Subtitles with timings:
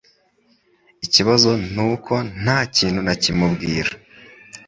[1.05, 2.13] Ikibazo nuko
[2.43, 3.91] ntakintu nakimubwira